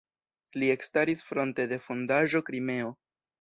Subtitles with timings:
[0.61, 2.91] Li ekstaris fronte de Fondaĵo "Krimeo".